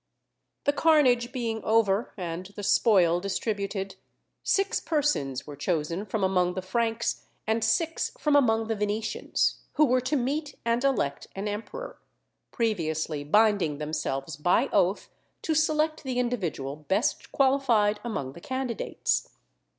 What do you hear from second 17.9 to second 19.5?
among the candidates.